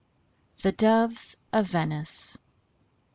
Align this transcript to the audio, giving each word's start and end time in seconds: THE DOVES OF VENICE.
THE 0.63 0.71
DOVES 0.71 1.37
OF 1.53 1.67
VENICE. 1.67 2.39